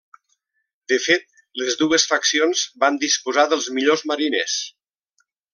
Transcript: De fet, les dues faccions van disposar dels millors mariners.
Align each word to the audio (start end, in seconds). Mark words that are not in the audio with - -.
De 0.93 0.97
fet, 1.07 1.27
les 1.61 1.77
dues 1.83 2.07
faccions 2.13 2.65
van 2.85 2.99
disposar 3.07 3.47
dels 3.55 3.71
millors 3.79 4.07
mariners. 4.15 4.61